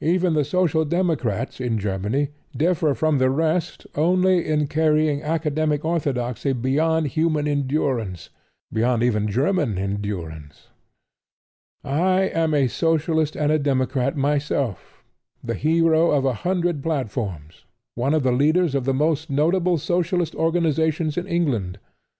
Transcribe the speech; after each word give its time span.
Even 0.00 0.34
the 0.34 0.44
Social 0.44 0.84
Democrats 0.84 1.60
in 1.60 1.78
Germany 1.78 2.30
differ 2.56 2.94
from 2.94 3.18
the 3.18 3.30
rest 3.30 3.86
only 3.94 4.44
in 4.44 4.66
carrying 4.66 5.22
academic 5.22 5.84
orthodoxy 5.84 6.52
beyond 6.52 7.06
human 7.06 7.46
endurance 7.46 8.28
beyond 8.72 9.04
even 9.04 9.28
German 9.28 9.78
endurance. 9.78 10.66
I 11.84 12.22
am 12.22 12.54
a 12.54 12.66
Socialist 12.66 13.36
and 13.36 13.52
a 13.52 13.58
Democrat 13.60 14.16
myself, 14.16 15.04
the 15.44 15.54
hero 15.54 16.10
of 16.10 16.24
a 16.24 16.34
hundred 16.42 16.82
platforms, 16.82 17.64
one 17.94 18.14
of 18.14 18.24
the 18.24 18.32
leaders 18.32 18.74
of 18.74 18.84
the 18.84 18.92
most 18.92 19.30
notable 19.30 19.78
Socialist 19.78 20.34
organizations 20.34 21.16
in 21.16 21.28
England. 21.28 21.78